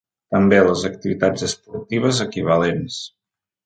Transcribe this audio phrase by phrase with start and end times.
[0.35, 3.03] També les activitats esportives equivalents.